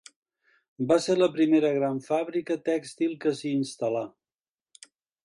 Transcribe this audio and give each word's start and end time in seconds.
Va 0.91 0.95
ser 1.03 1.15
la 1.19 1.27
primera 1.35 1.69
gran 1.75 1.99
fàbrica 2.07 2.57
tèxtil 2.71 3.13
que 3.27 3.35
s'hi 3.41 3.53
instal·là. 3.59 4.03